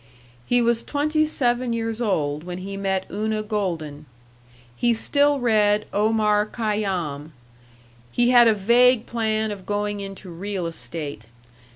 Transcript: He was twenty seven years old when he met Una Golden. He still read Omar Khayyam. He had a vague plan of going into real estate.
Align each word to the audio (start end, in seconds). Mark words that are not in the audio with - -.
He 0.47 0.63
was 0.63 0.81
twenty 0.81 1.27
seven 1.27 1.73
years 1.73 2.01
old 2.01 2.43
when 2.43 2.57
he 2.57 2.75
met 2.75 3.05
Una 3.11 3.43
Golden. 3.43 4.07
He 4.75 4.95
still 4.95 5.39
read 5.39 5.85
Omar 5.93 6.47
Khayyam. 6.47 7.33
He 8.11 8.31
had 8.31 8.47
a 8.47 8.55
vague 8.55 9.05
plan 9.05 9.51
of 9.51 9.67
going 9.67 9.99
into 9.99 10.31
real 10.31 10.65
estate. 10.65 11.27